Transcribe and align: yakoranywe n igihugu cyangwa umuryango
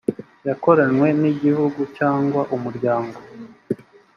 yakoranywe 0.47 1.07
n 1.21 1.23
igihugu 1.31 1.79
cyangwa 1.97 2.41
umuryango 2.55 3.17